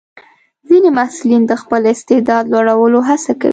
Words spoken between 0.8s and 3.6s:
محصلین د خپل استعداد لوړولو هڅه کوي.